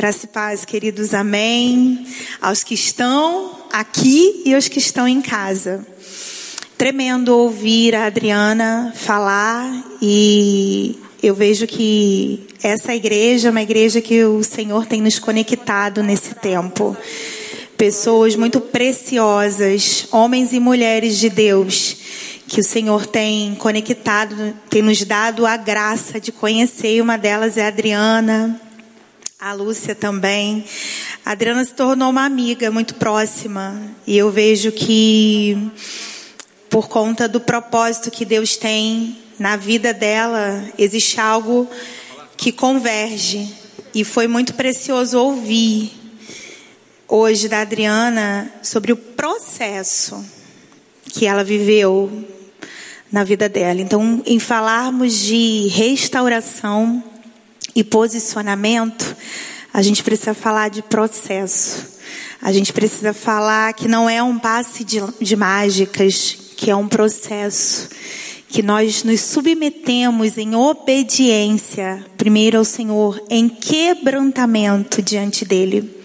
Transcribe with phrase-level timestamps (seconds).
[0.00, 2.06] Graça e paz, queridos, amém.
[2.40, 5.86] Aos que estão aqui e aos que estão em casa.
[6.78, 14.24] Tremendo ouvir a Adriana falar e eu vejo que essa igreja é uma igreja que
[14.24, 16.96] o Senhor tem nos conectado nesse tempo.
[17.76, 21.94] Pessoas muito preciosas, homens e mulheres de Deus,
[22.48, 26.96] que o Senhor tem conectado, tem nos dado a graça de conhecer.
[26.96, 28.58] E uma delas é a Adriana,
[29.40, 30.62] a Lúcia também.
[31.24, 33.74] A Adriana se tornou uma amiga muito próxima.
[34.06, 35.56] E eu vejo que,
[36.68, 41.66] por conta do propósito que Deus tem na vida dela, existe algo
[42.36, 43.50] que converge.
[43.94, 45.90] E foi muito precioso ouvir
[47.08, 50.22] hoje da Adriana sobre o processo
[51.14, 52.28] que ela viveu
[53.10, 53.80] na vida dela.
[53.80, 57.02] Então, em falarmos de restauração,
[57.74, 59.16] e posicionamento,
[59.72, 62.00] a gente precisa falar de processo.
[62.42, 66.88] A gente precisa falar que não é um passe de, de mágicas, que é um
[66.88, 67.88] processo.
[68.48, 75.98] Que nós nos submetemos em obediência, primeiro ao Senhor, em quebrantamento diante dEle.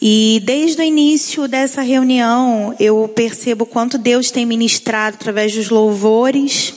[0.00, 6.74] E desde o início dessa reunião, eu percebo quanto Deus tem ministrado através dos louvores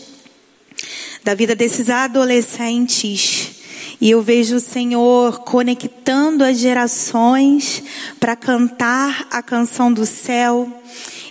[1.24, 3.57] da vida desses adolescentes
[4.00, 7.84] e eu vejo o Senhor conectando as gerações
[8.20, 10.82] para cantar a canção do céu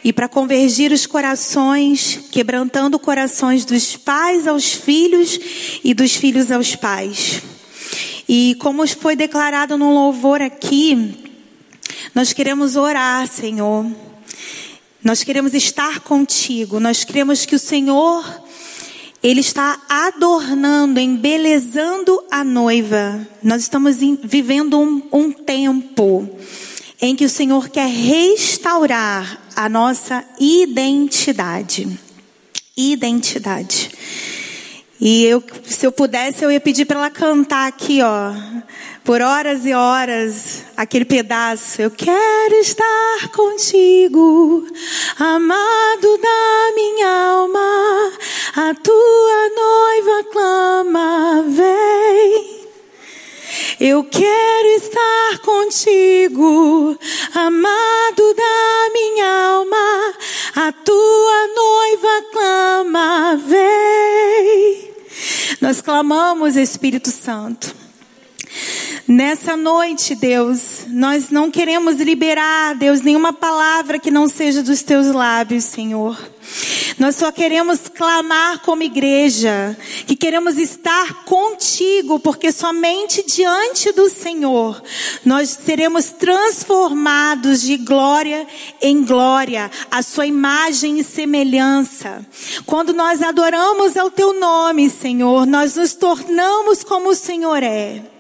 [0.03, 5.39] e para convergir os corações, quebrantando corações dos pais aos filhos
[5.83, 7.43] e dos filhos aos pais.
[8.29, 11.25] E como foi declarado no louvor aqui,
[12.15, 13.87] nós queremos orar, Senhor.
[15.05, 16.81] Nós queremos estar contigo.
[16.81, 18.25] Nós queremos que o Senhor
[19.23, 23.27] ele está adornando, embelezando a noiva.
[23.43, 26.29] Nós estamos vivendo um, um tempo
[27.01, 31.89] em que o Senhor quer restaurar a nossa identidade.
[32.77, 33.91] Identidade.
[35.01, 38.33] E eu, se eu pudesse, eu ia pedir para ela cantar aqui, ó,
[39.07, 41.81] por horas e horas, aquele pedaço.
[41.81, 44.67] Eu quero estar contigo,
[45.17, 48.13] amado da minha alma.
[48.57, 52.67] A tua noiva clama, vem.
[53.79, 56.99] Eu quero estar contigo,
[57.33, 60.15] amado da minha alma.
[60.57, 64.91] A tua noiva clama, vem.
[65.61, 67.86] Nós clamamos, Espírito Santo.
[69.09, 75.07] Nessa noite, Deus, nós não queremos liberar, Deus, nenhuma palavra que não seja dos teus
[75.07, 76.19] lábios, Senhor.
[76.99, 79.77] Nós só queremos clamar como igreja,
[80.09, 84.83] que queremos estar contigo, porque somente diante do Senhor
[85.25, 88.45] nós seremos transformados de glória
[88.83, 92.27] em glória, a sua imagem e semelhança.
[92.65, 98.16] Quando nós adoramos ao teu nome, Senhor, nós nos tornamos como o Senhor é.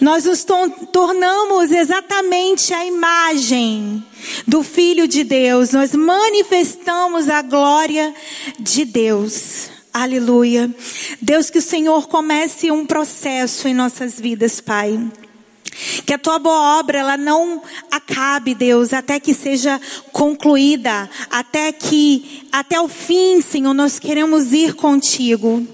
[0.00, 4.04] Nós nos tornamos exatamente a imagem
[4.46, 8.14] do Filho de Deus, nós manifestamos a glória
[8.58, 9.70] de Deus.
[9.92, 10.74] Aleluia.
[11.20, 14.98] Deus, que o Senhor comece um processo em nossas vidas, Pai.
[16.06, 19.80] Que a tua boa obra ela não acabe, Deus, até que seja
[20.12, 25.66] concluída, até que até o fim, Senhor, nós queremos ir contigo.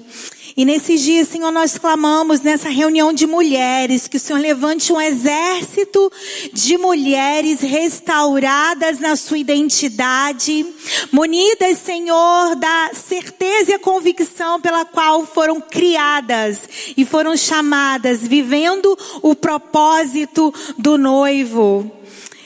[0.59, 5.01] E nesses dias, Senhor, nós clamamos nessa reunião de mulheres, que o Senhor levante um
[5.01, 6.11] exército
[6.53, 10.67] de mulheres restauradas na sua identidade,
[11.13, 18.99] munidas, Senhor, da certeza e a convicção pela qual foram criadas e foram chamadas, vivendo
[19.23, 21.89] o propósito do noivo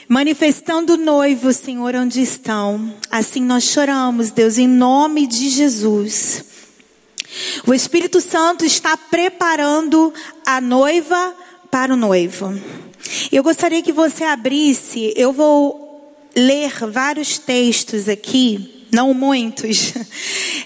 [0.06, 2.92] manifestando o noivo, Senhor, onde estão.
[3.10, 6.51] Assim nós choramos, Deus, em nome de Jesus.
[7.66, 10.12] O Espírito Santo está preparando
[10.44, 11.34] a noiva
[11.70, 12.52] para o noivo.
[13.30, 19.92] Eu gostaria que você abrisse, eu vou ler vários textos aqui, não muitos.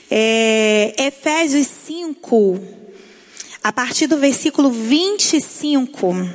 [0.08, 2.60] É, Efésios 5,
[3.60, 6.30] a partir do versículo 25,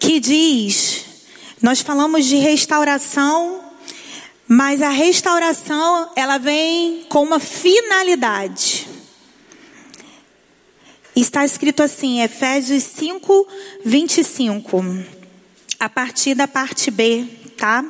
[0.00, 1.04] que diz:
[1.62, 3.63] Nós falamos de restauração
[4.46, 8.86] mas a restauração, ela vem com uma finalidade.
[11.16, 13.46] Está escrito assim, Efésios 5,
[13.84, 14.84] 25.
[15.78, 17.26] A partir da parte B,
[17.56, 17.84] tá?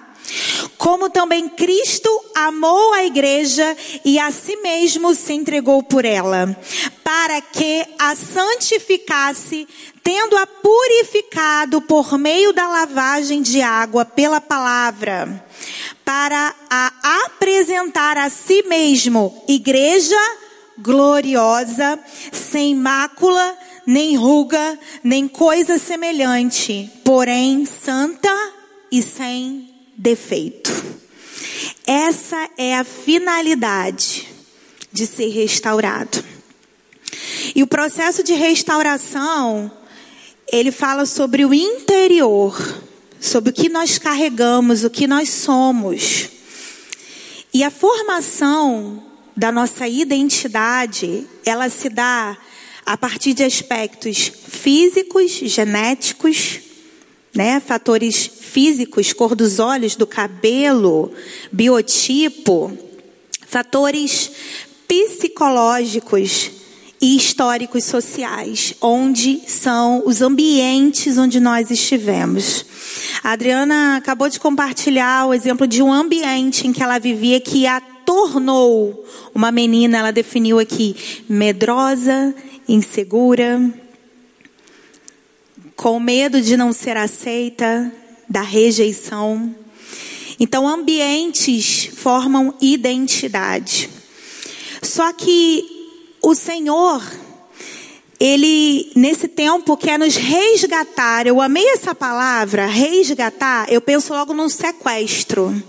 [0.79, 6.57] como também Cristo amou a igreja e a si mesmo se entregou por ela,
[7.03, 9.67] para que a santificasse,
[10.03, 15.45] tendo-a purificado por meio da lavagem de água pela palavra,
[16.15, 20.15] para a apresentar a si mesmo igreja
[20.79, 21.99] gloriosa,
[22.31, 28.33] sem mácula, nem ruga, nem coisa semelhante, porém santa
[28.93, 30.71] e sem defeito.
[31.85, 34.29] Essa é a finalidade
[34.93, 36.25] de ser restaurado.
[37.57, 39.69] E o processo de restauração,
[40.47, 42.57] ele fala sobre o interior,
[43.25, 46.29] sobre o que nós carregamos, o que nós somos.
[47.55, 49.03] E a formação
[49.35, 52.37] da nossa identidade, ela se dá
[52.85, 56.61] a partir de aspectos físicos, genéticos,
[57.35, 57.61] né?
[57.61, 61.11] Fatores físicos, cor dos olhos, do cabelo,
[61.51, 62.77] biotipo,
[63.47, 64.31] fatores
[64.87, 66.51] psicológicos
[67.05, 72.65] e históricos sociais, onde são os ambientes onde nós estivemos.
[73.23, 77.67] A Adriana acabou de compartilhar o exemplo de um ambiente em que ela vivia que
[77.67, 79.05] a tornou
[79.35, 80.97] uma menina, ela definiu aqui,
[81.29, 82.35] medrosa,
[82.67, 83.61] insegura,
[85.77, 87.93] com medo de não ser aceita,
[88.27, 89.55] da rejeição.
[90.41, 93.91] Então, ambientes formam identidade.
[94.81, 95.74] Só que
[96.25, 97.03] o Senhor,
[98.19, 101.27] Ele, nesse tempo, quer nos resgatar.
[101.27, 103.71] Eu amei essa palavra, resgatar.
[103.71, 105.63] Eu penso logo num sequestro.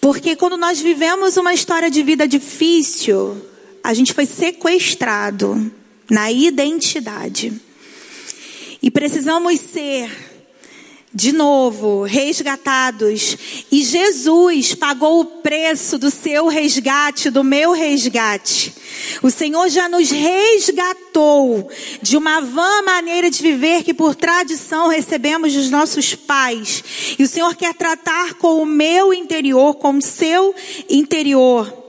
[0.00, 3.40] Porque quando nós vivemos uma história de vida difícil,
[3.84, 5.70] a gente foi sequestrado
[6.10, 7.52] na identidade.
[8.82, 10.10] E precisamos ser,
[11.16, 13.64] de novo, resgatados.
[13.72, 18.74] E Jesus pagou o preço do seu resgate, do meu resgate.
[19.22, 21.70] O Senhor já nos resgatou
[22.02, 26.84] de uma vã maneira de viver que por tradição recebemos dos nossos pais.
[27.18, 30.54] E o Senhor quer tratar com o meu interior, com o seu
[30.90, 31.84] interior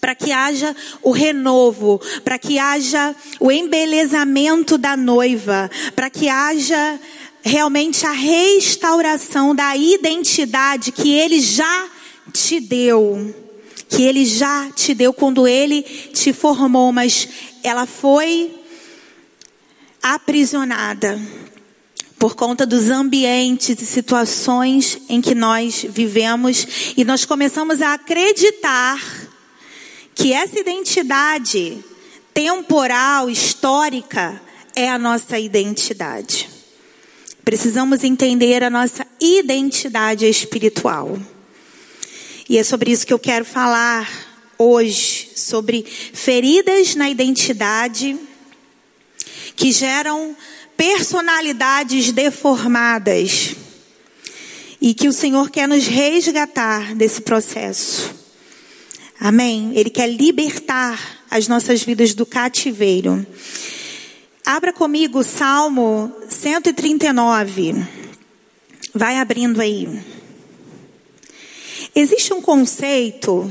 [0.00, 6.98] para que haja o renovo, para que haja o embelezamento da noiva, para que haja
[7.42, 11.88] realmente a restauração da identidade que ele já
[12.32, 13.34] te deu.
[13.88, 17.28] Que ele já te deu quando ele te formou, mas
[17.62, 18.54] ela foi
[20.02, 21.20] aprisionada
[22.18, 28.98] por conta dos ambientes e situações em que nós vivemos e nós começamos a acreditar
[30.14, 31.84] que essa identidade
[32.32, 34.40] temporal, histórica,
[34.74, 36.51] é a nossa identidade.
[37.44, 41.18] Precisamos entender a nossa identidade espiritual.
[42.48, 44.08] E é sobre isso que eu quero falar
[44.56, 48.16] hoje, sobre feridas na identidade
[49.56, 50.36] que geram
[50.76, 53.54] personalidades deformadas
[54.80, 58.14] e que o Senhor quer nos resgatar desse processo.
[59.18, 59.72] Amém?
[59.74, 63.24] Ele quer libertar as nossas vidas do cativeiro.
[64.44, 67.86] Abra comigo Salmo 139.
[68.92, 70.02] Vai abrindo aí.
[71.94, 73.48] Existe um conceito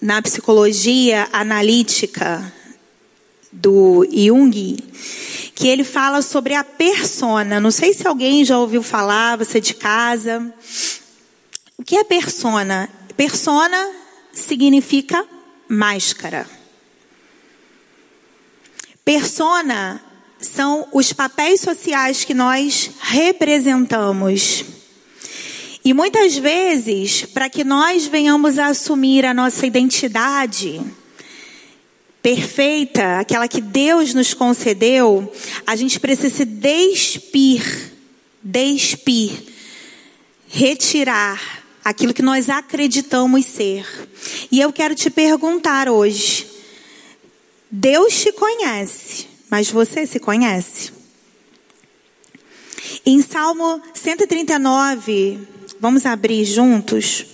[0.00, 2.50] na psicologia analítica
[3.52, 4.78] do Jung
[5.54, 7.60] que ele fala sobre a persona.
[7.60, 10.54] Não sei se alguém já ouviu falar, você de casa.
[11.76, 12.88] O que é persona?
[13.14, 13.90] Persona
[14.32, 15.22] significa
[15.68, 16.48] máscara.
[19.04, 20.02] Persona
[20.40, 24.64] são os papéis sociais que nós representamos.
[25.84, 30.80] E muitas vezes, para que nós venhamos a assumir a nossa identidade
[32.22, 35.32] perfeita, aquela que Deus nos concedeu,
[35.66, 37.92] a gente precisa se despir,
[38.42, 39.32] despir,
[40.48, 43.86] retirar aquilo que nós acreditamos ser.
[44.52, 46.46] E eu quero te perguntar hoje:
[47.70, 50.92] Deus te conhece, mas você se conhece?
[53.04, 55.38] Em Salmo 139,
[55.80, 57.26] vamos abrir juntos.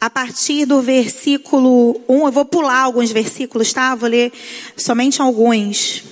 [0.00, 3.94] A partir do versículo 1, eu vou pular alguns versículos, tá?
[3.94, 4.32] Vou ler
[4.76, 6.02] somente alguns.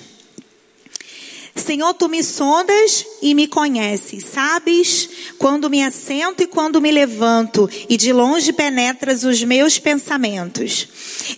[1.56, 5.08] Senhor, tu me sondas e me conheces, sabes
[5.38, 10.88] quando me assento e quando me levanto, e de longe penetras os meus pensamentos.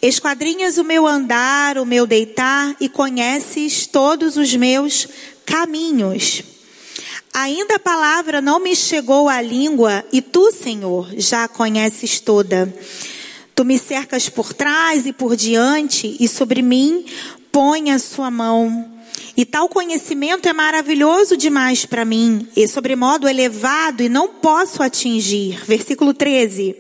[0.01, 5.07] Esquadrinhas o meu andar, o meu deitar, e conheces todos os meus
[5.45, 6.43] caminhos.
[7.35, 12.75] Ainda a palavra não me chegou à língua, e tu, Senhor, já a conheces toda.
[13.55, 17.05] Tu me cercas por trás e por diante, e sobre mim
[17.53, 18.96] põe a sua mão.
[19.37, 25.63] E tal conhecimento é maravilhoso demais para mim, e sobremodo elevado, e não posso atingir.
[25.67, 26.75] Versículo 13.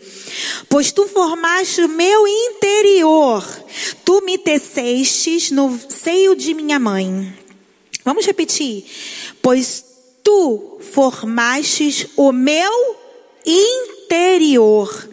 [0.68, 3.44] Pois tu formaste o meu interior,
[4.04, 7.34] tu me tecestes no seio de minha mãe.
[8.04, 8.84] Vamos repetir.
[9.42, 9.84] Pois
[10.22, 12.96] tu formastes o meu
[13.44, 15.08] interior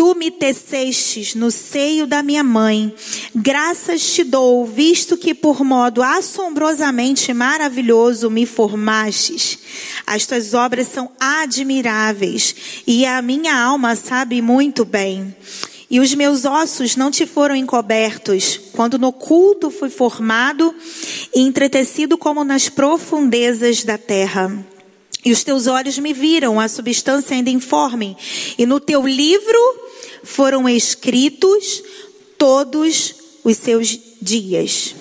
[0.00, 2.90] Tu me tecestes no seio da minha mãe.
[3.34, 9.58] Graças te dou, visto que por modo assombrosamente maravilhoso me formastes.
[10.06, 15.36] As tuas obras são admiráveis e a minha alma sabe muito bem.
[15.90, 20.74] E os meus ossos não te foram encobertos, quando no culto fui formado
[21.34, 24.64] e entretecido como nas profundezas da terra.
[25.22, 28.16] E os teus olhos me viram, a substância ainda informe.
[28.56, 29.89] E no teu livro
[30.22, 31.82] foram escritos
[32.38, 34.94] todos os seus dias.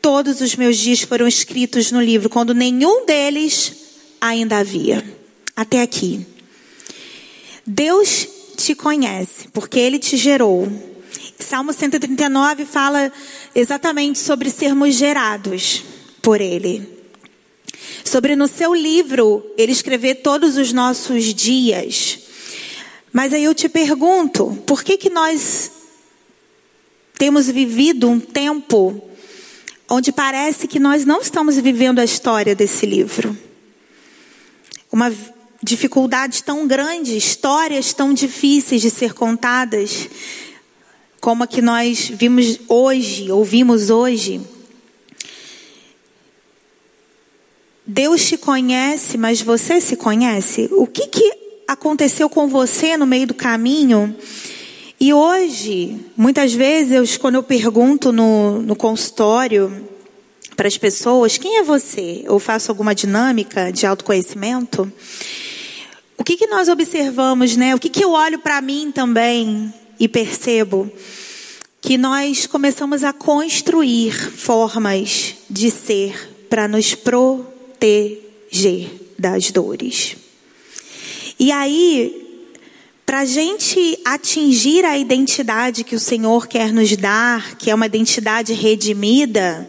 [0.00, 3.72] Todos os meus dias foram escritos no livro, quando nenhum deles
[4.20, 5.04] ainda havia.
[5.54, 6.26] Até aqui.
[7.64, 10.70] Deus te conhece, porque Ele te gerou.
[11.38, 13.12] Salmo 139 fala
[13.54, 15.84] exatamente sobre sermos gerados
[16.20, 16.88] por Ele.
[18.04, 22.18] Sobre no seu livro, Ele escrever todos os nossos dias.
[23.12, 25.70] Mas aí eu te pergunto, por que que nós
[27.18, 29.02] temos vivido um tempo
[29.88, 33.36] onde parece que nós não estamos vivendo a história desse livro?
[34.90, 35.12] Uma
[35.62, 40.08] dificuldade tão grande, histórias tão difíceis de ser contadas,
[41.20, 44.40] como a que nós vimos hoje, ouvimos hoje.
[47.86, 50.68] Deus te conhece, mas você se conhece?
[50.72, 51.41] O que que
[51.72, 54.14] aconteceu com você no meio do caminho.
[55.00, 59.88] E hoje, muitas vezes, quando eu pergunto no, no consultório
[60.56, 62.24] para as pessoas, quem é você?
[62.28, 64.92] Ou faço alguma dinâmica de autoconhecimento.
[66.16, 67.74] O que, que nós observamos, né?
[67.74, 70.88] O que, que eu olho para mim também e percebo?
[71.80, 78.88] Que nós começamos a construir formas de ser para nos proteger
[79.18, 80.21] das dores.
[81.42, 82.46] E aí,
[83.04, 87.86] para a gente atingir a identidade que o Senhor quer nos dar, que é uma
[87.86, 89.68] identidade redimida,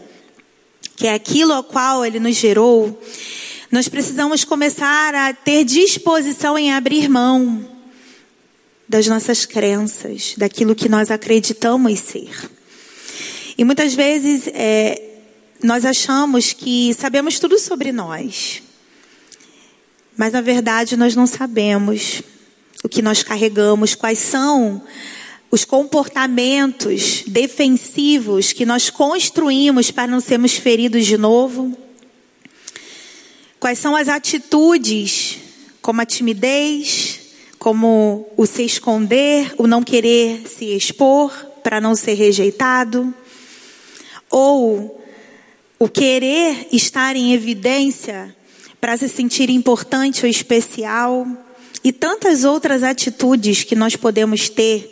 [0.94, 2.96] que é aquilo ao qual Ele nos gerou,
[3.72, 7.68] nós precisamos começar a ter disposição em abrir mão
[8.88, 12.30] das nossas crenças, daquilo que nós acreditamos ser.
[13.58, 15.02] E muitas vezes é,
[15.60, 18.62] nós achamos que sabemos tudo sobre nós.
[20.16, 22.22] Mas na verdade nós não sabemos
[22.82, 24.82] o que nós carregamos, quais são
[25.50, 31.76] os comportamentos defensivos que nós construímos para não sermos feridos de novo.
[33.58, 35.38] Quais são as atitudes,
[35.80, 37.20] como a timidez,
[37.58, 43.14] como o se esconder, o não querer se expor para não ser rejeitado,
[44.30, 45.02] ou
[45.78, 48.36] o querer estar em evidência
[48.84, 51.26] para se sentir importante ou especial
[51.82, 54.90] e tantas outras atitudes que nós podemos ter.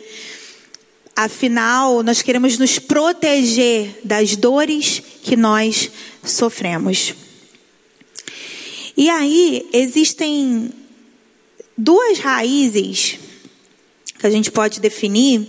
[1.15, 5.91] Afinal, nós queremos nos proteger das dores que nós
[6.23, 7.13] sofremos.
[8.97, 10.71] E aí, existem
[11.77, 13.19] duas raízes
[14.17, 15.47] que a gente pode definir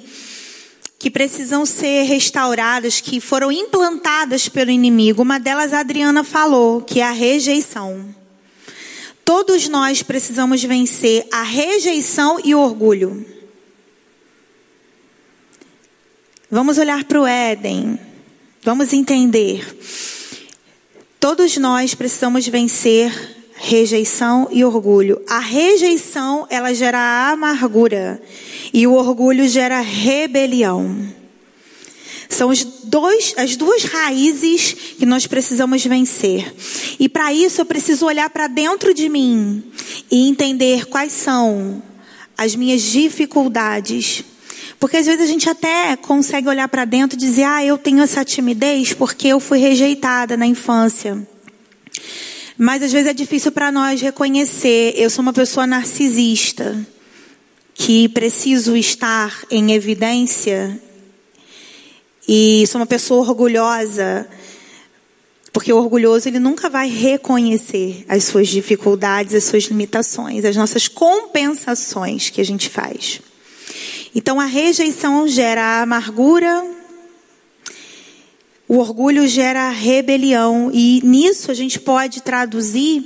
[0.98, 5.22] que precisam ser restauradas, que foram implantadas pelo inimigo.
[5.22, 8.14] Uma delas a Adriana falou, que é a rejeição.
[9.24, 13.24] Todos nós precisamos vencer a rejeição e o orgulho.
[16.50, 17.98] Vamos olhar para o Éden.
[18.62, 19.76] Vamos entender.
[21.18, 23.12] Todos nós precisamos vencer
[23.54, 25.22] rejeição e orgulho.
[25.26, 28.22] A rejeição, ela gera amargura
[28.72, 31.23] e o orgulho gera rebelião.
[32.34, 36.52] São os dois, as duas raízes que nós precisamos vencer.
[36.98, 39.62] E para isso eu preciso olhar para dentro de mim
[40.10, 41.80] e entender quais são
[42.36, 44.24] as minhas dificuldades.
[44.80, 48.02] Porque às vezes a gente até consegue olhar para dentro e dizer: "Ah, eu tenho
[48.02, 51.24] essa timidez porque eu fui rejeitada na infância".
[52.58, 56.84] Mas às vezes é difícil para nós reconhecer, eu sou uma pessoa narcisista,
[57.74, 60.80] que preciso estar em evidência
[62.28, 64.28] e sou uma pessoa orgulhosa.
[65.52, 70.88] Porque o orgulhoso ele nunca vai reconhecer as suas dificuldades, as suas limitações, as nossas
[70.88, 73.20] compensações que a gente faz.
[74.14, 76.64] Então a rejeição gera amargura,
[78.66, 83.04] o orgulho gera rebelião e nisso a gente pode traduzir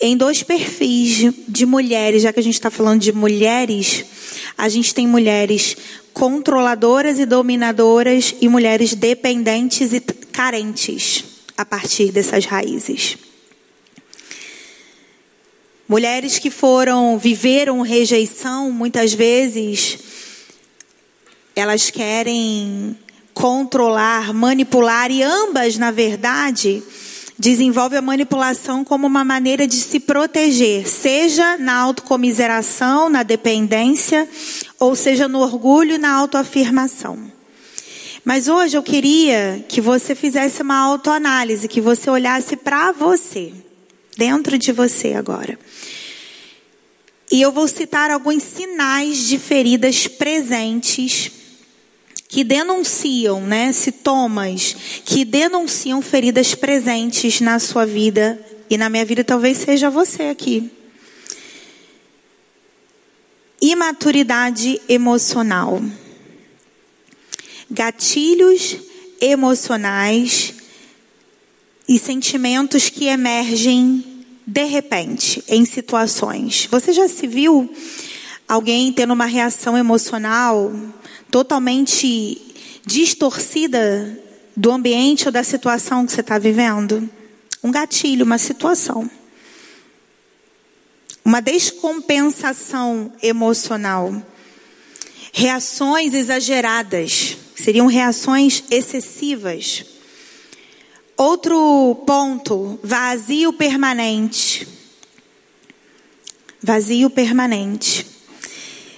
[0.00, 4.04] em dois perfis de mulheres, já que a gente está falando de mulheres,
[4.56, 5.76] a gente tem mulheres
[6.12, 11.24] controladoras e dominadoras e mulheres dependentes e carentes
[11.56, 13.16] a partir dessas raízes.
[15.88, 19.98] Mulheres que foram, viveram rejeição, muitas vezes,
[21.54, 22.96] elas querem
[23.34, 26.82] controlar, manipular, e ambas, na verdade,
[27.38, 34.28] desenvolvem a manipulação como uma maneira de se proteger, seja na autocomiseração, na dependência,
[34.82, 37.30] ou seja no orgulho e na autoafirmação.
[38.24, 43.52] Mas hoje eu queria que você fizesse uma autoanálise, que você olhasse para você,
[44.16, 45.56] dentro de você agora.
[47.30, 51.30] E eu vou citar alguns sinais de feridas presentes
[52.28, 54.74] que denunciam, né, sintomas
[55.04, 60.81] que denunciam feridas presentes na sua vida e na minha vida talvez seja você aqui.
[63.64, 65.80] Imaturidade emocional.
[67.70, 68.76] Gatilhos
[69.20, 70.52] emocionais
[71.88, 74.04] e sentimentos que emergem
[74.44, 76.66] de repente em situações.
[76.72, 77.72] Você já se viu
[78.48, 80.72] alguém tendo uma reação emocional
[81.30, 82.42] totalmente
[82.84, 84.18] distorcida
[84.56, 87.08] do ambiente ou da situação que você está vivendo?
[87.62, 89.08] Um gatilho, uma situação.
[91.24, 94.20] Uma descompensação emocional.
[95.32, 97.36] Reações exageradas.
[97.54, 99.84] Seriam reações excessivas.
[101.16, 104.66] Outro ponto, vazio permanente.
[106.60, 108.06] Vazio permanente.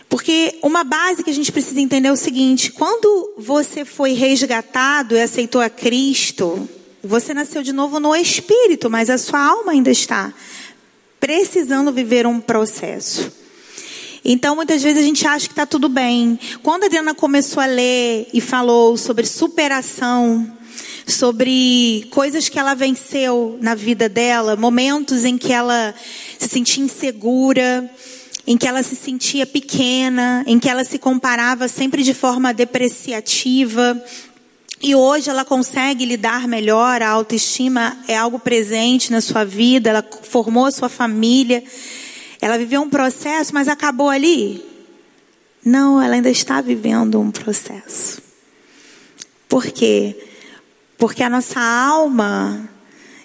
[0.08, 5.14] Porque uma base que a gente precisa entender é o seguinte: quando você foi resgatado
[5.14, 6.68] e aceitou a Cristo,
[7.02, 10.32] você nasceu de novo no espírito, mas a sua alma ainda está
[11.24, 13.32] precisando viver um processo.
[14.22, 16.38] Então, muitas vezes a gente acha que está tudo bem.
[16.62, 20.46] Quando a Adriana começou a ler e falou sobre superação,
[21.06, 25.94] sobre coisas que ela venceu na vida dela, momentos em que ela
[26.38, 27.90] se sentia insegura,
[28.46, 33.98] em que ela se sentia pequena, em que ela se comparava sempre de forma depreciativa.
[34.82, 40.04] E hoje ela consegue lidar melhor, a autoestima é algo presente na sua vida, ela
[40.22, 41.62] formou a sua família,
[42.40, 44.64] ela viveu um processo, mas acabou ali?
[45.64, 48.20] Não, ela ainda está vivendo um processo.
[49.48, 50.16] Por quê?
[50.98, 52.68] Porque a nossa alma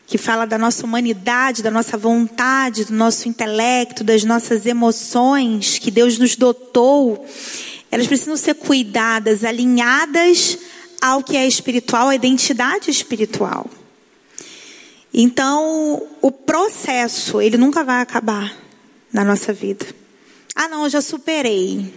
[0.05, 5.91] que fala da nossa humanidade, da nossa vontade, do nosso intelecto, das nossas emoções que
[5.91, 7.25] Deus nos dotou,
[7.91, 10.57] elas precisam ser cuidadas, alinhadas
[11.01, 13.65] ao que é espiritual, à identidade espiritual.
[15.13, 18.55] Então, o processo, ele nunca vai acabar
[19.11, 19.85] na nossa vida.
[20.55, 21.91] Ah, não, eu já superei.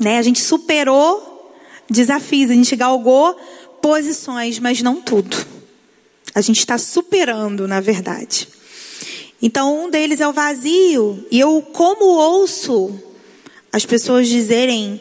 [0.00, 0.18] Né?
[0.18, 1.54] A gente superou
[1.88, 3.34] desafios, a gente galgou
[3.82, 5.36] posições, mas não tudo.
[6.34, 8.48] A gente está superando, na verdade.
[9.42, 11.26] Então, um deles é o vazio.
[11.30, 12.98] E eu, como ouço
[13.72, 15.00] as pessoas dizerem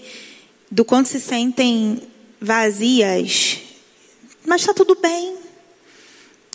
[0.70, 2.02] do quanto se sentem
[2.40, 3.60] vazias,
[4.46, 5.38] mas está tudo bem.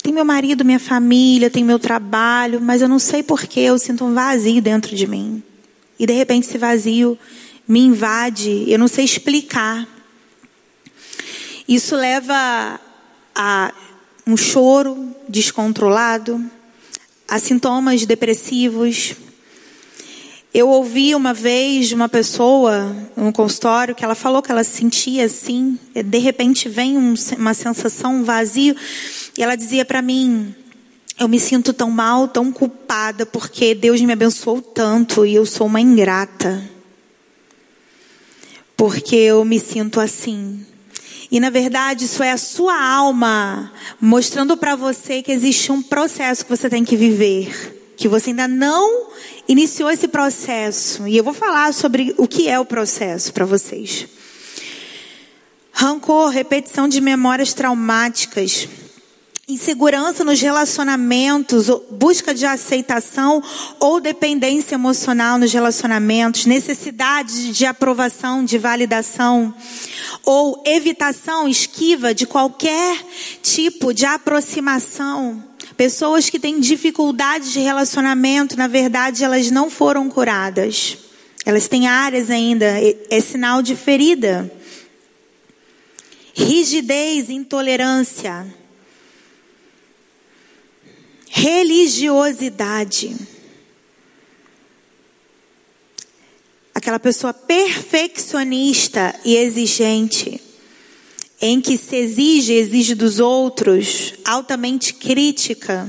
[0.03, 4.05] Tem meu marido, minha família, tem meu trabalho, mas eu não sei porquê, eu sinto
[4.05, 5.43] um vazio dentro de mim.
[5.99, 7.19] E de repente esse vazio
[7.67, 9.89] me invade, eu não sei explicar.
[11.67, 12.79] Isso leva
[13.35, 13.73] a
[14.27, 16.45] um choro descontrolado,
[17.27, 19.15] a sintomas depressivos.
[20.55, 24.77] Eu ouvi uma vez de uma pessoa no consultório que ela falou que ela se
[24.77, 28.77] sentia assim, de repente vem um, uma sensação, um vazio,
[29.37, 30.55] e ela dizia para mim:
[31.19, 35.67] Eu me sinto tão mal, tão culpada, porque Deus me abençoou tanto e eu sou
[35.67, 36.63] uma ingrata.
[38.77, 40.65] Porque eu me sinto assim.
[41.33, 46.45] E na verdade, isso é a sua alma mostrando para você que existe um processo
[46.45, 49.09] que você tem que viver, que você ainda não
[49.49, 51.07] iniciou esse processo.
[51.07, 54.07] E eu vou falar sobre o que é o processo para vocês.
[55.73, 58.69] Rancor, repetição de memórias traumáticas,
[59.49, 63.43] insegurança nos relacionamentos, busca de aceitação
[63.79, 69.55] ou dependência emocional nos relacionamentos, necessidade de aprovação, de validação,
[70.25, 73.05] ou evitação, esquiva de qualquer
[73.43, 75.43] tipo de aproximação.
[75.77, 80.99] Pessoas que têm dificuldades de relacionamento, na verdade, elas não foram curadas.
[81.45, 82.67] Elas têm áreas ainda,
[83.11, 84.51] é sinal de ferida.
[86.35, 88.47] Rigidez, intolerância
[91.35, 93.17] religiosidade.
[96.73, 100.41] Aquela pessoa perfeccionista e exigente,
[101.47, 105.87] em que se exige, exige dos outros, altamente crítica.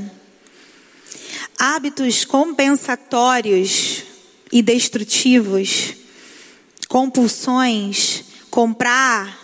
[1.57, 4.03] Hábitos compensatórios
[4.51, 5.93] e destrutivos,
[6.89, 9.39] compulsões, comprar,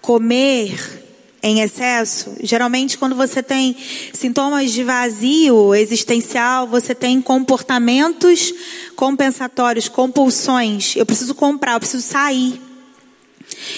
[0.00, 1.02] comer,
[1.42, 3.76] em excesso, geralmente quando você tem
[4.12, 8.52] sintomas de vazio existencial, você tem comportamentos
[8.94, 10.94] compensatórios, compulsões.
[10.94, 12.60] Eu preciso comprar, eu preciso sair.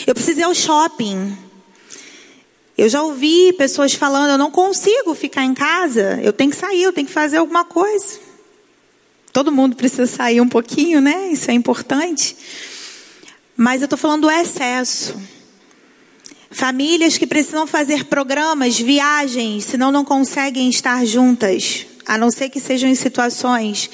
[0.07, 1.48] Eu preciso ir ao shopping.
[2.79, 6.85] Eu já ouvi pessoas falando, eu não consigo ficar em casa, eu tenho que sair,
[6.85, 8.21] eu tenho que fazer alguma coisa.
[9.33, 11.33] Todo mundo precisa sair um pouquinho, né?
[11.33, 12.37] Isso é importante.
[13.57, 15.21] Mas eu estou falando do excesso.
[16.53, 22.61] Famílias que precisam fazer programas, viagens, senão não conseguem estar juntas, a não ser que
[22.61, 23.91] sejam em situações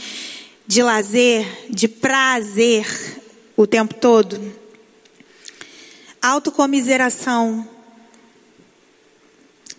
[0.67, 2.87] de lazer, de prazer
[3.57, 4.39] o tempo todo.
[6.21, 7.74] Autocomiseração.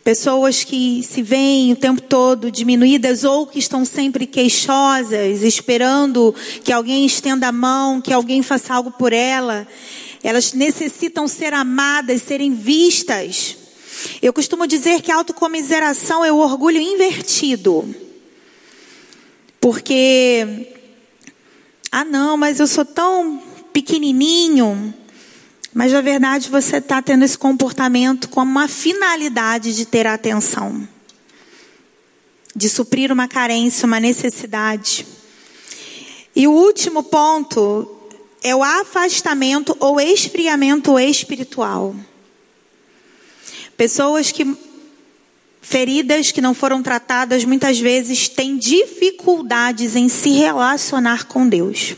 [0.06, 6.72] Pessoas que se veem o tempo todo diminuídas ou que estão sempre queixosas, esperando que
[6.72, 9.68] alguém estenda a mão, que alguém faça algo por ela.
[10.22, 13.58] Elas necessitam ser amadas, serem vistas.
[14.22, 17.84] Eu costumo dizer que a autocomiseração é o orgulho invertido.
[19.60, 20.72] Porque,
[21.92, 23.42] ah não, mas eu sou tão
[23.74, 24.94] pequenininho.
[25.76, 30.88] Mas na verdade você está tendo esse comportamento com uma finalidade de ter atenção,
[32.56, 35.06] de suprir uma carência, uma necessidade.
[36.34, 37.94] E o último ponto
[38.42, 41.94] é o afastamento ou esfriamento espiritual.
[43.76, 44.58] Pessoas que
[45.62, 51.98] feridas que não foram tratadas muitas vezes têm dificuldades em se relacionar com Deus.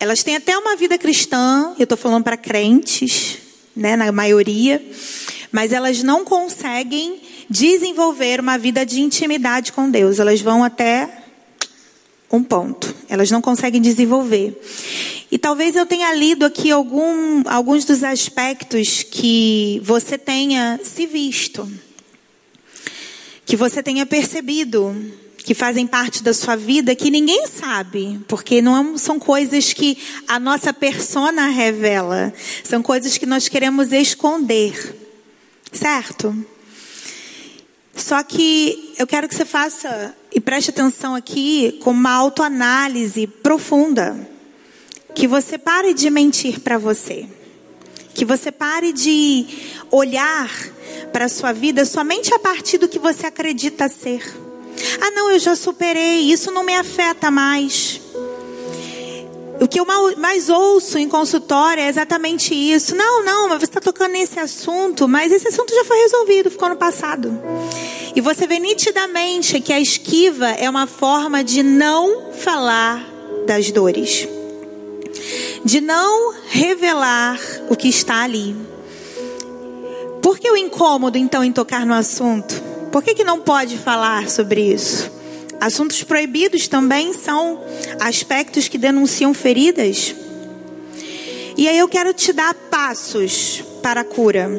[0.00, 3.36] Elas têm até uma vida cristã, eu estou falando para crentes,
[3.76, 4.82] né, na maioria,
[5.52, 10.18] mas elas não conseguem desenvolver uma vida de intimidade com Deus.
[10.18, 11.22] Elas vão até
[12.32, 12.94] um ponto.
[13.10, 14.58] Elas não conseguem desenvolver.
[15.30, 21.70] E talvez eu tenha lido aqui algum, alguns dos aspectos que você tenha se visto,
[23.44, 24.96] que você tenha percebido,
[25.44, 29.96] que fazem parte da sua vida, que ninguém sabe, porque não são coisas que
[30.28, 34.96] a nossa persona revela, são coisas que nós queremos esconder,
[35.72, 36.34] certo?
[37.94, 44.28] Só que eu quero que você faça e preste atenção aqui com uma autoanálise profunda.
[45.14, 47.28] Que você pare de mentir para você.
[48.14, 49.44] Que você pare de
[49.90, 50.50] olhar
[51.12, 54.22] para a sua vida somente a partir do que você acredita ser.
[55.00, 58.00] Ah, não, eu já superei, isso não me afeta mais.
[59.60, 59.84] O que eu
[60.16, 62.96] mais ouço em consultório é exatamente isso.
[62.96, 66.70] Não, não, mas você está tocando nesse assunto, mas esse assunto já foi resolvido, ficou
[66.70, 67.38] no passado.
[68.16, 73.06] E você vê nitidamente que a esquiva é uma forma de não falar
[73.46, 74.26] das dores,
[75.62, 77.38] de não revelar
[77.68, 78.56] o que está ali.
[80.22, 82.69] Por que o incômodo então em tocar no assunto?
[82.90, 85.10] Por que, que não pode falar sobre isso?
[85.60, 87.62] Assuntos proibidos também são
[88.00, 90.14] aspectos que denunciam feridas.
[91.56, 94.50] E aí eu quero te dar passos para a cura.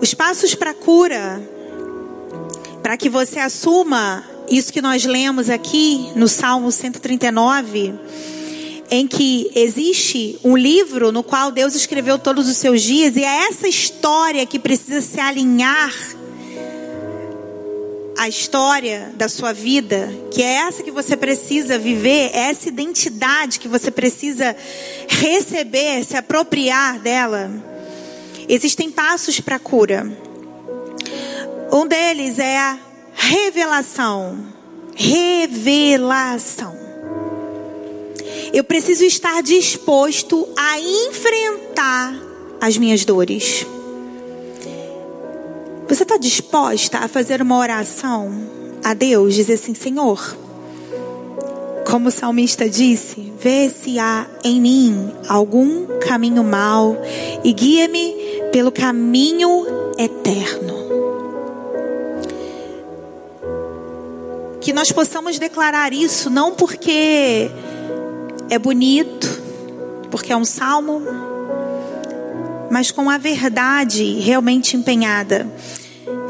[0.00, 1.42] Os passos para a cura,
[2.82, 7.94] para que você assuma isso que nós lemos aqui no Salmo 139,
[8.90, 13.48] em que existe um livro no qual Deus escreveu todos os seus dias, e é
[13.48, 15.92] essa história que precisa se alinhar
[18.18, 23.60] a história da sua vida, que é essa que você precisa viver, é essa identidade
[23.60, 24.56] que você precisa
[25.06, 27.48] receber, se apropriar dela,
[28.48, 30.10] existem passos para a cura.
[31.72, 32.78] Um deles é a
[33.14, 34.36] revelação.
[34.96, 36.76] Revelação.
[38.52, 42.16] Eu preciso estar disposto a enfrentar
[42.60, 43.64] as minhas dores.
[45.88, 48.30] Você está disposta a fazer uma oração
[48.84, 49.34] a Deus?
[49.34, 50.36] Dizer assim: Senhor,
[51.90, 56.94] como o salmista disse, vê se há em mim algum caminho mau
[57.42, 58.14] e guia-me
[58.52, 59.64] pelo caminho
[59.96, 60.76] eterno.
[64.60, 67.50] Que nós possamos declarar isso não porque
[68.50, 69.40] é bonito,
[70.10, 71.00] porque é um salmo,
[72.70, 75.46] mas com a verdade realmente empenhada.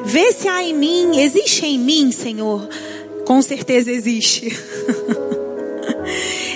[0.08, 2.66] Vê se há em mim, existe em mim, Senhor.
[3.26, 4.48] Com certeza existe.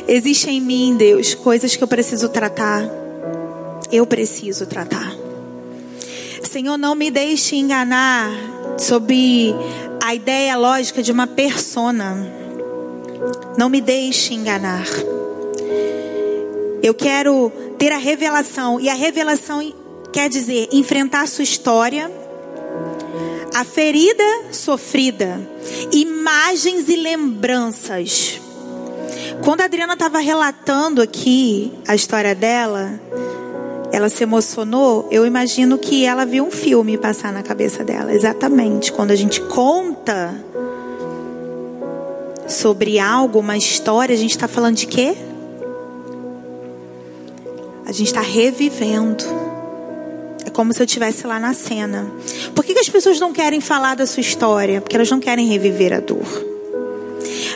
[0.08, 2.82] existe em mim, Deus, coisas que eu preciso tratar.
[3.92, 5.14] Eu preciso tratar.
[6.42, 8.30] Senhor, não me deixe enganar
[8.78, 9.54] sobre
[10.02, 12.16] a ideia lógica de uma persona.
[13.58, 14.86] Não me deixe enganar.
[16.82, 19.74] Eu quero ter a revelação, e a revelação
[20.10, 22.21] quer dizer enfrentar a sua história,
[23.54, 25.40] a ferida sofrida,
[25.92, 28.40] imagens e lembranças.
[29.44, 33.00] Quando a Adriana estava relatando aqui a história dela,
[33.90, 35.06] ela se emocionou.
[35.10, 38.12] Eu imagino que ela viu um filme passar na cabeça dela.
[38.12, 38.92] Exatamente.
[38.92, 40.34] Quando a gente conta
[42.48, 45.14] sobre algo, uma história, a gente está falando de quê?
[47.84, 49.24] A gente está revivendo.
[50.52, 52.06] Como se eu estivesse lá na cena.
[52.54, 54.80] Por que, que as pessoas não querem falar da sua história?
[54.80, 56.51] Porque elas não querem reviver a dor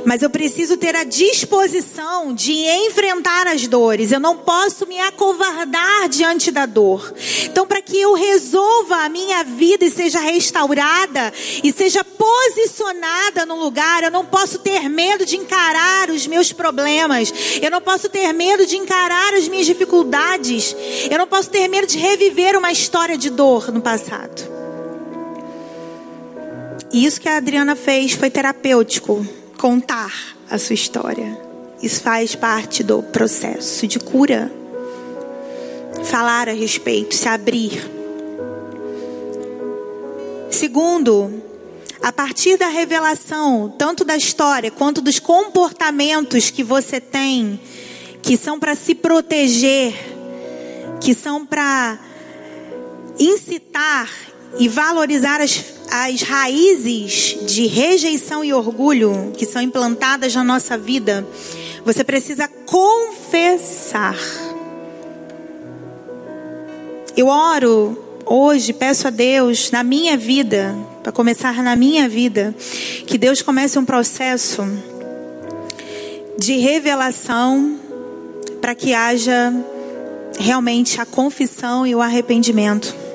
[0.06, 4.12] mas eu preciso ter a disposição de enfrentar as dores.
[4.12, 7.12] Eu não posso me acovardar diante da dor.
[7.42, 13.56] Então, para que eu resolva a minha vida e seja restaurada e seja posicionada no
[13.56, 17.32] lugar, eu não posso ter medo de encarar os meus problemas.
[17.60, 20.76] Eu não posso ter medo de encarar as minhas dificuldades.
[21.10, 24.54] Eu não posso ter medo de reviver uma história de dor no passado.
[26.92, 30.12] E isso que a Adriana fez foi terapêutico contar
[30.50, 31.38] a sua história.
[31.82, 34.50] Isso faz parte do processo de cura.
[36.04, 37.90] Falar a respeito, se abrir.
[40.50, 41.42] Segundo,
[42.02, 47.60] a partir da revelação, tanto da história quanto dos comportamentos que você tem,
[48.22, 49.92] que são para se proteger,
[51.00, 51.98] que são para
[53.18, 54.08] incitar
[54.58, 61.26] e valorizar as as raízes de rejeição e orgulho que são implantadas na nossa vida,
[61.84, 64.16] você precisa confessar.
[67.16, 72.54] Eu oro hoje, peço a Deus, na minha vida, para começar na minha vida,
[73.06, 74.62] que Deus comece um processo
[76.38, 77.78] de revelação
[78.60, 79.54] para que haja
[80.38, 83.05] realmente a confissão e o arrependimento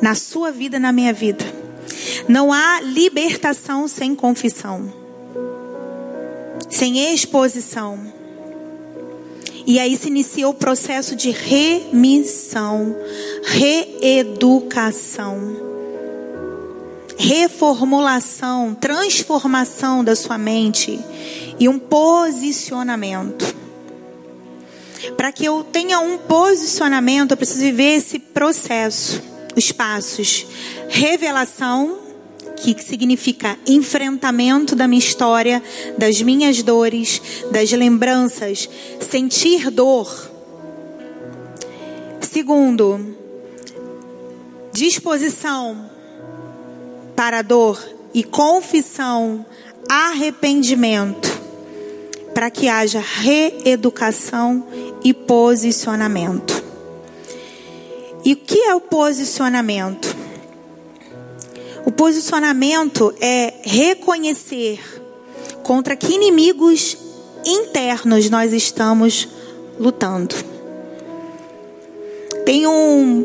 [0.00, 1.44] na sua vida, na minha vida.
[2.28, 4.92] Não há libertação sem confissão,
[6.68, 7.98] sem exposição.
[9.66, 12.96] E aí se inicia o processo de remissão,
[13.44, 15.38] reeducação,
[17.16, 20.98] reformulação, transformação da sua mente
[21.58, 23.54] e um posicionamento.
[25.16, 30.46] Para que eu tenha um posicionamento, eu preciso viver esse processo os passos
[30.88, 31.98] revelação,
[32.56, 35.62] que significa enfrentamento da minha história,
[35.96, 38.68] das minhas dores, das lembranças,
[39.00, 40.30] sentir dor.
[42.20, 43.16] Segundo,
[44.72, 45.90] disposição
[47.16, 47.82] para a dor
[48.12, 49.44] e confissão,
[49.88, 51.28] arrependimento,
[52.34, 54.66] para que haja reeducação
[55.02, 56.69] e posicionamento.
[58.24, 60.14] E o que é o posicionamento?
[61.86, 64.78] O posicionamento é reconhecer
[65.62, 66.96] contra que inimigos
[67.44, 69.28] internos nós estamos
[69.78, 70.34] lutando.
[72.44, 73.24] Tem um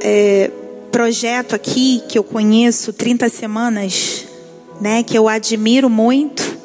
[0.00, 0.50] é,
[0.92, 4.26] projeto aqui que eu conheço, 30 semanas,
[4.80, 6.56] né, que eu admiro muito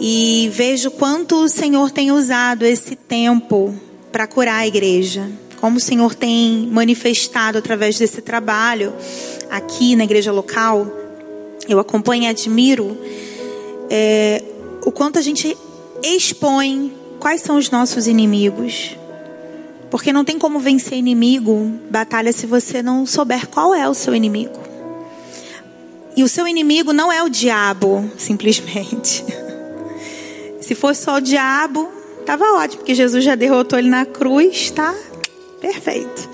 [0.00, 3.74] e vejo quanto o Senhor tem usado esse tempo
[4.10, 5.30] para curar a igreja
[5.64, 8.92] como o Senhor tem manifestado através desse trabalho
[9.48, 10.86] aqui na igreja local.
[11.66, 12.94] Eu acompanho e admiro
[13.88, 14.44] é,
[14.84, 15.56] o quanto a gente
[16.02, 18.94] expõe quais são os nossos inimigos.
[19.90, 24.14] Porque não tem como vencer inimigo, batalha, se você não souber qual é o seu
[24.14, 24.60] inimigo.
[26.14, 29.24] E o seu inimigo não é o diabo, simplesmente.
[30.60, 31.88] Se fosse só o diabo,
[32.20, 34.94] estava ótimo, porque Jesus já derrotou ele na cruz, tá?
[35.64, 36.28] Perfeito.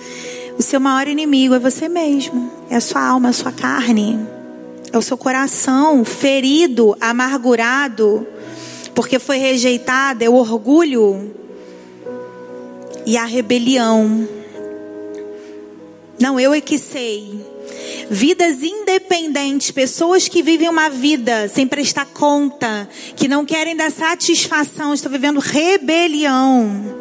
[0.58, 4.18] o seu maior inimigo é você mesmo, é a sua alma, a sua carne,
[4.92, 8.26] é o seu coração ferido, amargurado,
[8.92, 11.32] porque foi rejeitado, é o orgulho
[13.06, 14.28] e a rebelião.
[16.20, 17.46] Não, eu é que sei.
[18.10, 24.92] Vidas independentes, pessoas que vivem uma vida sem prestar conta, que não querem dar satisfação,
[24.92, 26.99] estão vivendo rebelião.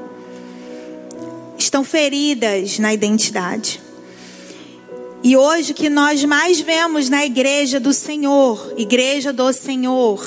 [1.70, 3.80] Estão feridas na identidade.
[5.24, 10.20] E hoje o que nós mais vemos na igreja do Senhor, igreja do Senhor,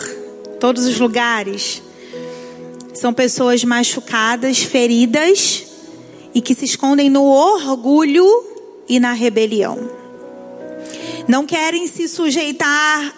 [0.60, 1.82] todos os lugares,
[2.94, 5.64] são pessoas machucadas, feridas
[6.32, 8.24] e que se escondem no orgulho
[8.88, 9.90] e na rebelião.
[11.26, 13.16] Não querem se sujeitar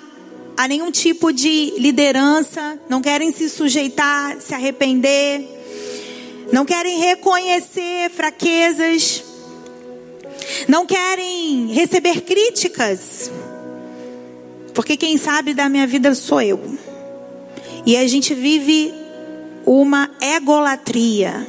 [0.56, 5.53] a nenhum tipo de liderança, não querem se sujeitar, se arrepender,
[6.54, 9.24] não querem reconhecer fraquezas,
[10.68, 13.28] não querem receber críticas,
[14.72, 16.60] porque quem sabe da minha vida sou eu.
[17.84, 18.94] E a gente vive
[19.66, 21.44] uma egolatria.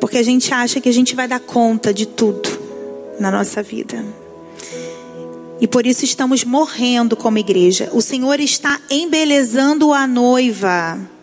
[0.00, 2.48] Porque a gente acha que a gente vai dar conta de tudo
[3.20, 4.04] na nossa vida.
[5.60, 7.88] E por isso estamos morrendo como igreja.
[7.92, 11.17] O Senhor está embelezando a noiva.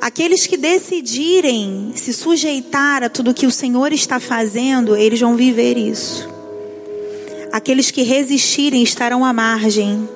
[0.00, 5.76] Aqueles que decidirem se sujeitar a tudo que o Senhor está fazendo, eles vão viver
[5.76, 6.28] isso.
[7.52, 10.08] Aqueles que resistirem estarão à margem.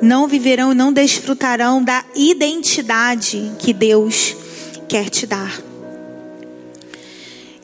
[0.00, 4.36] Não viverão e não desfrutarão da identidade que Deus
[4.88, 5.60] quer te dar.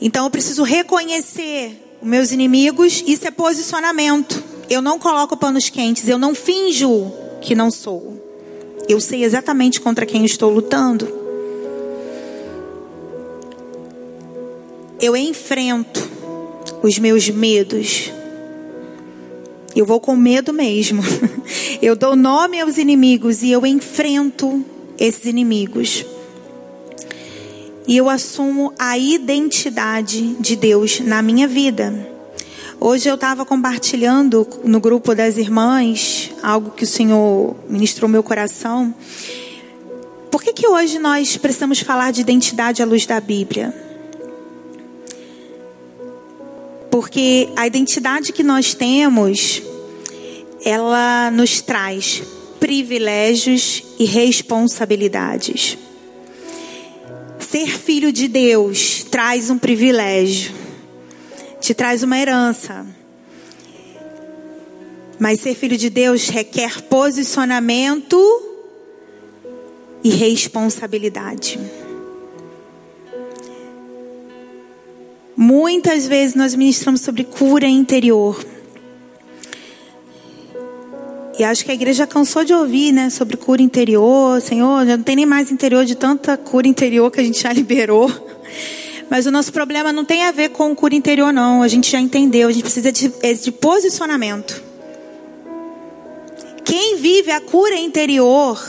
[0.01, 4.43] Então eu preciso reconhecer os meus inimigos, isso é posicionamento.
[4.69, 8.21] Eu não coloco panos quentes, eu não finjo que não sou.
[8.89, 11.22] Eu sei exatamente contra quem estou lutando.
[15.03, 16.09] Eu enfrento
[16.83, 18.11] os meus medos.
[19.77, 21.03] Eu vou com medo mesmo.
[21.83, 24.65] Eu dou nome aos inimigos e eu enfrento
[24.97, 26.05] esses inimigos
[27.87, 31.93] e eu assumo a identidade de Deus na minha vida.
[32.81, 38.95] Hoje eu estava compartilhando no grupo das irmãs algo que o Senhor ministrou meu coração.
[40.31, 43.92] Por que, que hoje nós precisamos falar de identidade à luz da Bíblia?
[46.93, 49.63] Porque a identidade que nós temos,
[50.63, 52.23] ela nos traz
[52.61, 55.79] privilégios e responsabilidades.
[57.41, 60.53] Ser filho de Deus traz um privilégio,
[61.63, 62.85] te traz uma herança.
[65.19, 68.21] Mas ser filho de Deus requer posicionamento
[70.05, 71.59] e responsabilidade.
[75.43, 78.41] Muitas vezes nós ministramos sobre cura interior.
[81.37, 84.41] E acho que a igreja cansou de ouvir, né, sobre cura interior.
[84.41, 87.51] Senhor, já não tem nem mais interior de tanta cura interior que a gente já
[87.53, 88.09] liberou.
[89.11, 91.61] Mas o nosso problema não tem a ver com cura interior, não.
[91.61, 92.49] A gente já entendeu.
[92.49, 94.63] A gente precisa de, é de posicionamento.
[96.65, 98.63] Quem vive a cura interior,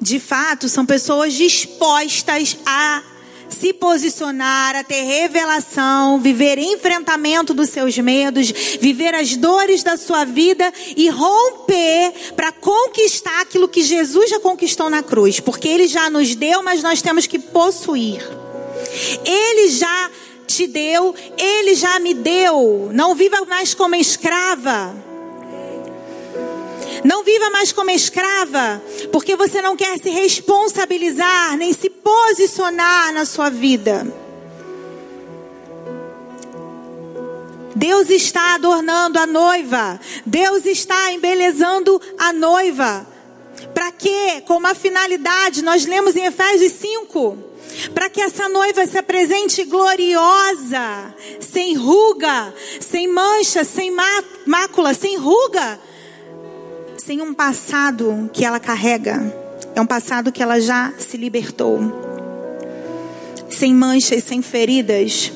[0.00, 3.02] de fato, são pessoas dispostas a
[3.48, 10.24] se posicionar, a ter revelação, viver enfrentamento dos seus medos, viver as dores da sua
[10.24, 16.10] vida e romper para conquistar aquilo que Jesus já conquistou na cruz, porque ele já
[16.10, 18.22] nos deu, mas nós temos que possuir.
[19.24, 20.10] Ele já
[20.46, 22.90] te deu, ele já me deu.
[22.92, 25.07] Não viva mais como escrava.
[27.04, 28.82] Não viva mais como escrava,
[29.12, 34.06] porque você não quer se responsabilizar nem se posicionar na sua vida.
[37.78, 40.00] Deus está adornando a noiva.
[40.26, 43.06] Deus está embelezando a noiva.
[43.72, 44.42] Para quê?
[44.44, 47.38] Com uma finalidade, nós lemos em Efésios 5.
[47.94, 53.92] Para que essa noiva se apresente gloriosa, sem ruga, sem mancha, sem
[54.44, 55.78] mácula, sem ruga,
[57.08, 59.34] sem um passado que ela carrega.
[59.74, 61.80] É um passado que ela já se libertou.
[63.48, 65.32] Sem manchas, sem feridas.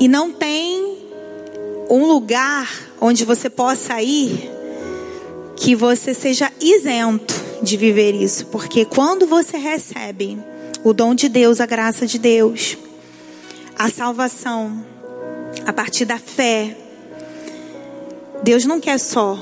[0.00, 0.96] E não tem
[1.90, 2.66] um lugar
[2.98, 4.50] onde você possa ir
[5.54, 10.38] que você seja isento de viver isso, porque quando você recebe
[10.82, 12.78] o dom de Deus, a graça de Deus,
[13.78, 14.82] a salvação,
[15.66, 16.74] a partir da fé,
[18.42, 19.38] Deus não quer só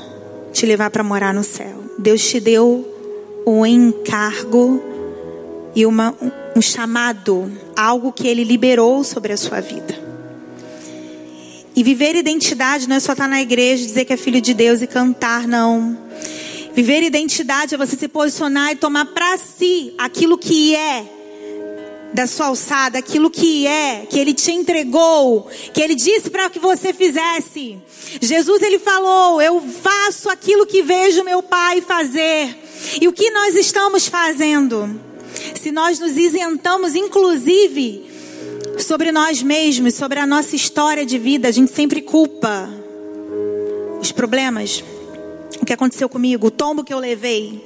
[0.52, 1.84] te levar para morar no céu.
[1.98, 2.86] Deus te deu
[3.46, 4.82] um encargo
[5.74, 6.14] e uma,
[6.56, 9.94] um chamado, algo que Ele liberou sobre a sua vida.
[11.76, 14.82] E viver identidade não é só estar na igreja, dizer que é filho de Deus
[14.82, 15.96] e cantar, não.
[16.74, 21.17] Viver identidade é você se posicionar e tomar para si aquilo que é
[22.12, 26.58] da sua alçada, aquilo que é, que ele te entregou, que ele disse para que
[26.58, 27.78] você fizesse.
[28.20, 32.56] Jesus ele falou: "Eu faço aquilo que vejo meu Pai fazer".
[33.00, 35.00] E o que nós estamos fazendo?
[35.60, 38.06] Se nós nos isentamos inclusive
[38.78, 42.68] sobre nós mesmos, sobre a nossa história de vida, a gente sempre culpa
[44.00, 44.82] os problemas,
[45.60, 47.64] o que aconteceu comigo, o tombo que eu levei.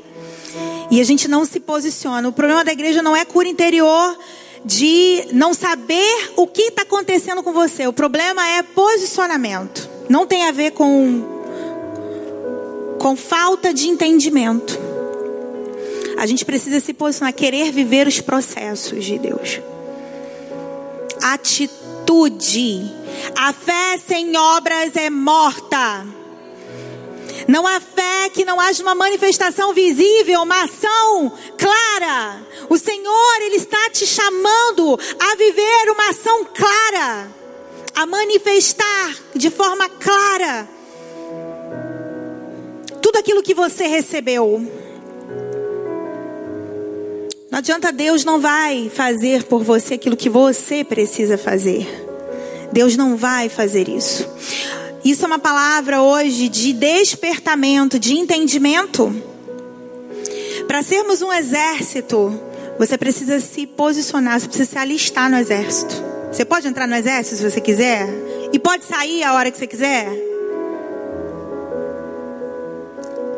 [0.93, 2.29] E a gente não se posiciona.
[2.29, 4.17] O problema da igreja não é cura interior
[4.65, 7.89] de não saber o que está acontecendo com você.
[7.89, 9.91] O problema é posicionamento.
[10.09, 11.25] Não tem a ver com,
[13.01, 14.79] com falta de entendimento.
[16.17, 19.61] A gente precisa se posicionar, querer viver os processos de Deus
[21.23, 22.93] atitude.
[23.37, 26.05] A fé sem obras é morta.
[27.49, 32.41] Não há fé que não haja uma manifestação visível, uma ação clara.
[32.69, 37.29] O Senhor, Ele está te chamando a viver uma ação clara,
[37.95, 40.69] a manifestar de forma clara
[43.03, 44.65] tudo aquilo que você recebeu.
[47.51, 51.87] Não adianta, Deus não vai fazer por você aquilo que você precisa fazer.
[52.73, 54.27] Deus não vai fazer isso.
[55.05, 59.13] Isso é uma palavra hoje de despertamento, de entendimento.
[60.69, 62.33] Para sermos um exército,
[62.79, 65.95] você precisa se posicionar, você precisa se alistar no exército.
[66.31, 68.07] Você pode entrar no exército se você quiser,
[68.53, 70.09] e pode sair a hora que você quiser.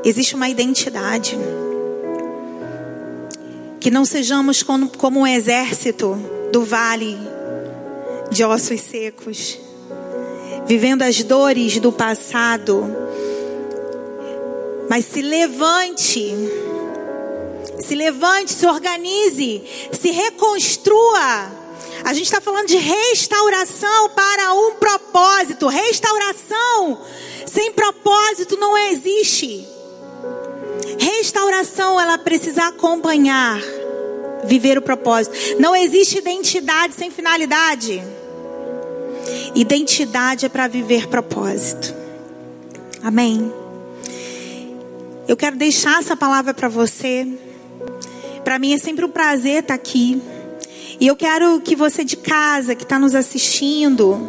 [0.04, 1.38] Existe uma identidade.
[3.80, 6.18] Que não sejamos como, um exército
[6.52, 7.18] do vale
[8.30, 9.58] de ossos secos,
[10.66, 12.84] vivendo as dores do passado.
[14.88, 16.34] Mas se levante,
[17.80, 19.62] se levante, se organize,
[19.92, 21.64] se reconstrua.
[22.04, 25.68] A gente está falando de restauração para um propósito.
[25.68, 27.00] Restauração
[27.46, 29.66] sem propósito não existe.
[30.98, 33.60] Restauração, ela precisa acompanhar,
[34.44, 35.34] viver o propósito.
[35.58, 38.02] Não existe identidade sem finalidade.
[39.54, 41.94] Identidade é para viver propósito.
[43.02, 43.52] Amém.
[45.28, 47.26] Eu quero deixar essa palavra para você.
[48.42, 50.20] Para mim é sempre um prazer estar aqui.
[51.00, 54.28] E eu quero que você de casa, que está nos assistindo,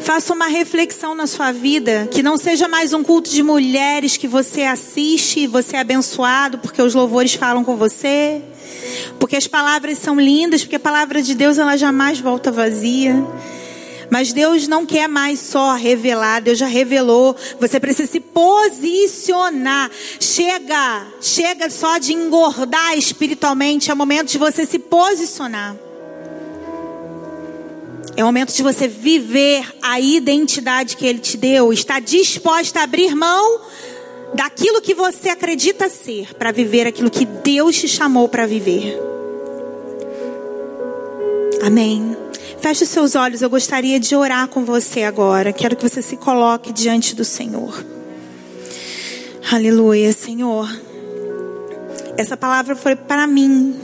[0.00, 4.26] Faça uma reflexão na sua vida, que não seja mais um culto de mulheres que
[4.26, 8.40] você assiste, você é abençoado porque os louvores falam com você,
[9.18, 13.22] porque as palavras são lindas, porque a palavra de Deus ela jamais volta vazia.
[14.10, 17.36] Mas Deus não quer mais só revelar, Deus já revelou.
[17.60, 19.90] Você precisa se posicionar.
[20.18, 25.76] Chega, chega só de engordar espiritualmente, é o momento de você se posicionar.
[28.16, 32.82] É o momento de você viver a identidade que Ele te deu, estar disposta a
[32.82, 33.60] abrir mão
[34.34, 38.98] daquilo que você acredita ser, para viver aquilo que Deus te chamou para viver.
[41.62, 42.16] Amém.
[42.60, 45.52] Feche os seus olhos, eu gostaria de orar com você agora.
[45.52, 47.84] Quero que você se coloque diante do Senhor.
[49.50, 50.68] Aleluia, Senhor.
[52.16, 53.78] Essa palavra foi para mim,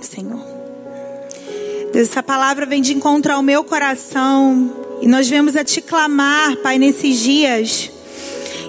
[0.00, 0.44] Senhor.
[1.94, 4.72] Essa palavra vem de encontro ao meu coração.
[5.00, 7.90] E nós vemos a te clamar, Pai, nesses dias.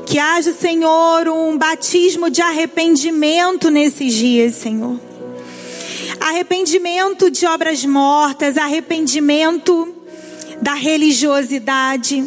[0.05, 5.08] Que haja, Senhor, um batismo de arrependimento nesses dias, Senhor.
[6.19, 9.93] Arrependimento de obras mortas, arrependimento
[10.61, 12.23] da religiosidade.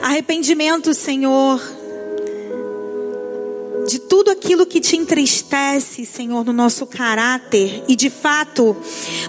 [0.00, 1.60] Arrependimento, Senhor,
[3.90, 7.82] de tudo aquilo que te entristece, Senhor, no nosso caráter.
[7.88, 8.76] E de fato,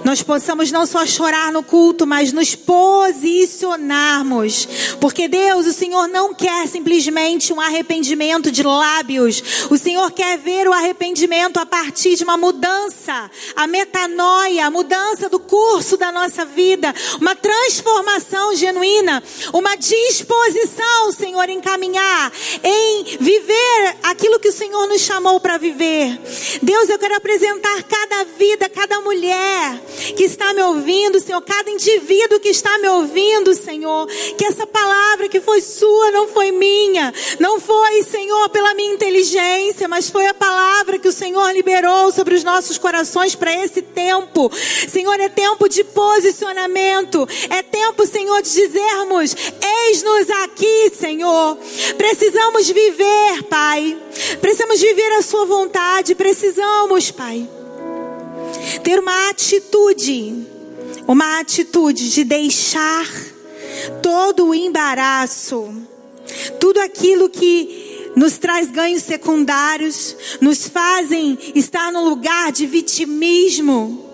[0.04, 4.68] nós possamos não só chorar no culto, mas nos posicionarmos.
[5.00, 9.68] Porque Deus, o Senhor não quer simplesmente um arrependimento de lábios.
[9.72, 15.28] O Senhor quer ver o arrependimento a partir de uma mudança, a metanoia, a mudança
[15.28, 22.32] do curso da nossa vida, uma transformação genuína, uma disposição, Senhor, em caminhar,
[22.64, 26.20] em viver aquilo que o Senhor nos chamou para viver.
[26.62, 29.80] Deus, eu quero apresentar cada vida, cada mulher
[30.16, 35.30] que está me ouvindo, Senhor, cada indivíduo que está me ouvindo, Senhor, que essa palavra
[35.30, 40.34] que foi sua não foi minha, não foi, Senhor, pela minha inteligência, mas foi a
[40.34, 44.52] palavra que o Senhor liberou sobre os nossos corações para esse tempo.
[44.90, 49.34] Senhor, é tempo de posicionamento, é tempo, Senhor, de dizermos:
[49.88, 51.58] eis-nos aqui, Senhor.
[51.98, 53.98] Precisamos viver, Pai.
[54.42, 56.16] Precisamos viver a Sua vontade.
[56.16, 57.48] Precisamos, Pai,
[58.84, 60.46] ter uma atitude,
[61.08, 63.08] uma atitude de deixar
[64.02, 65.74] todo o embaraço,
[66.60, 74.11] tudo aquilo que nos traz ganhos secundários, nos fazem estar no lugar de vitimismo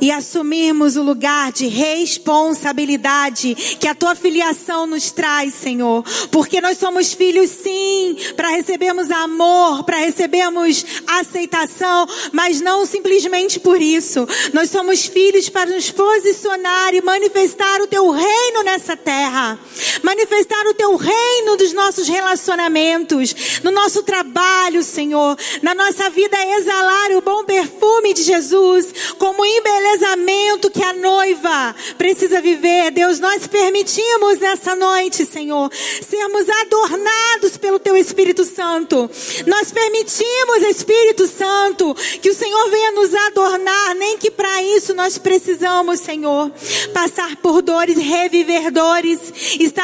[0.00, 6.04] e assumirmos o lugar de responsabilidade que a tua filiação nos traz, Senhor.
[6.30, 13.80] Porque nós somos filhos, sim, para recebermos amor, para recebermos aceitação, mas não simplesmente por
[13.80, 14.26] isso.
[14.52, 19.58] Nós somos filhos para nos posicionar e manifestar o teu reino nessa terra.
[20.02, 27.12] Manifestar o teu reino dos nossos relacionamentos, no nosso trabalho, Senhor, na nossa vida exalar
[27.12, 32.90] o bom perfume de Jesus, como embelezamento que a noiva precisa viver.
[32.90, 39.10] Deus, nós permitimos nessa noite, Senhor, sermos adornados pelo Teu Espírito Santo.
[39.46, 45.18] Nós permitimos, Espírito Santo, que o Senhor venha nos adornar, nem que para isso nós
[45.18, 46.50] precisamos, Senhor,
[46.92, 49.20] passar por dores, reviver dores,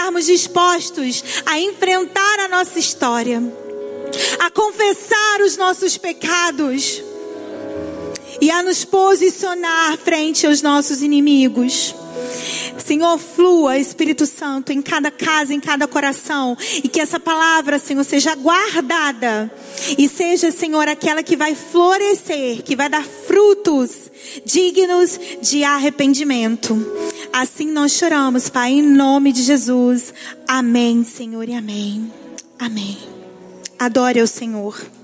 [0.02, 3.40] estarmos dispostos a enfrentar a nossa história,
[4.40, 7.00] a confessar os nossos pecados
[8.40, 11.94] e a nos posicionar frente aos nossos inimigos.
[12.78, 18.04] Senhor, flua, Espírito Santo, em cada casa, em cada coração, e que essa palavra, Senhor,
[18.04, 19.50] seja guardada
[19.96, 24.10] e seja, Senhor, aquela que vai florescer, que vai dar frutos
[24.44, 26.74] dignos de arrependimento.
[27.32, 30.12] Assim nós choramos, Pai, em nome de Jesus.
[30.46, 32.12] Amém, Senhor, e amém.
[32.58, 32.98] Amém.
[33.78, 35.01] Adore ao Senhor.